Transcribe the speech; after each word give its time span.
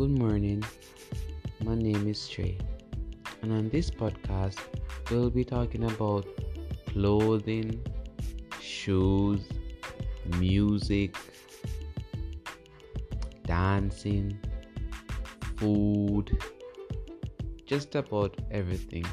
Good 0.00 0.18
morning. 0.18 0.64
My 1.62 1.74
name 1.74 2.08
is 2.08 2.26
Trey, 2.26 2.56
and 3.42 3.52
on 3.52 3.68
this 3.68 3.90
podcast, 3.90 4.58
we'll 5.10 5.28
be 5.28 5.44
talking 5.44 5.84
about 5.84 6.26
clothing, 6.86 7.84
shoes, 8.62 9.42
music, 10.38 11.14
dancing, 13.44 14.38
food, 15.58 16.32
just 17.66 17.94
about 17.94 18.40
everything, 18.50 19.04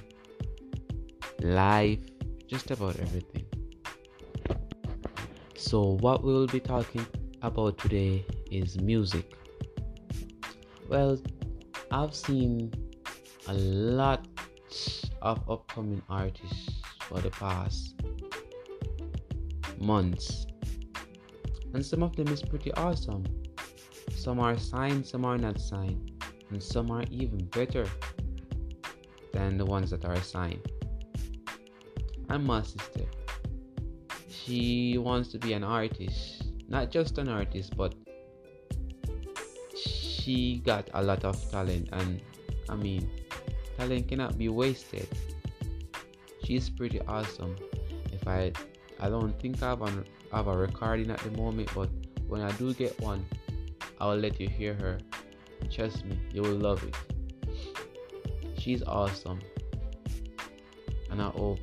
life, 1.42 2.00
just 2.48 2.72
about 2.72 2.96
everything. 2.96 3.46
So, 5.58 5.98
what 6.00 6.24
we 6.24 6.32
will 6.32 6.48
be 6.48 6.62
talking 6.62 7.06
about 7.42 7.78
today 7.78 8.24
is 8.50 8.80
music. 8.80 9.34
Well, 10.90 11.20
I've 11.92 12.16
seen 12.16 12.72
a 13.48 13.54
lot 13.54 14.26
of 15.22 15.50
upcoming 15.50 16.02
artists 16.10 16.82
for 17.02 17.20
the 17.20 17.30
past 17.30 17.96
months, 19.78 20.46
and 21.74 21.86
some 21.86 22.04
of 22.04 22.16
them 22.16 22.30
is 22.30 22.42
pretty 22.42 22.72
awesome. 22.76 23.26
Some 24.16 24.40
are 24.40 24.58
signed, 24.58 25.06
some 25.06 25.26
are 25.26 25.38
not 25.38 25.60
signed, 25.60 26.24
and 26.52 26.64
some 26.64 26.90
are 26.90 27.04
even 27.12 27.46
better 27.48 27.86
than 29.34 29.58
the 29.58 29.66
ones 29.66 29.90
that 29.92 30.06
are 30.06 30.22
signed. 30.22 30.72
I'm 32.30 32.46
my 32.46 32.62
sister. 32.62 33.04
She 34.30 34.98
wants 34.98 35.34
to 35.34 35.38
be 35.38 35.52
an 35.52 35.66
artist, 35.66 36.44
not 36.70 36.92
just 36.92 37.18
an 37.18 37.28
artist, 37.28 37.76
but 37.76 37.94
she 40.28 40.58
got 40.66 40.90
a 40.94 41.02
lot 41.02 41.24
of 41.24 41.40
talent 41.50 41.88
and 41.94 42.20
I 42.68 42.76
mean 42.76 43.10
talent 43.78 44.10
cannot 44.10 44.38
be 44.38 44.50
wasted. 44.50 45.08
She's 46.44 46.70
pretty 46.70 47.00
awesome. 47.08 47.56
If 48.12 48.28
I 48.28 48.52
I 49.00 49.08
don't 49.08 49.40
think 49.40 49.64
I 49.64 49.70
have, 49.70 49.82
an, 49.84 50.04
have 50.34 50.48
a 50.48 50.58
recording 50.58 51.12
at 51.12 51.20
the 51.20 51.32
moment, 51.32 51.72
but 51.74 51.88
when 52.28 52.42
I 52.42 52.52
do 52.54 52.74
get 52.74 53.00
one, 53.00 53.26
I'll 54.02 54.18
let 54.18 54.38
you 54.38 54.50
hear 54.50 54.74
her. 54.74 55.00
Trust 55.72 56.04
me, 56.04 56.20
you 56.34 56.42
will 56.42 56.60
love 56.60 56.84
it. 56.84 56.96
She's 58.60 58.84
awesome. 58.84 59.40
And 61.10 61.22
I 61.22 61.30
hope 61.30 61.60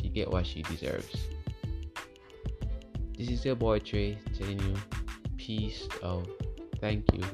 she 0.00 0.10
get 0.10 0.30
what 0.30 0.46
she 0.46 0.62
deserves. 0.62 1.26
This 3.18 3.30
is 3.30 3.44
your 3.44 3.56
boy 3.56 3.80
Trey 3.80 4.16
telling 4.38 4.60
you 4.60 4.74
peace 5.38 5.88
out. 6.04 6.28
Thank 6.80 7.12
you. 7.14 7.24